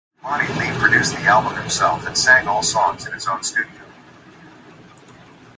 [0.23, 3.81] Lonnie Lee produced the album himself and sang all songs in his own studio.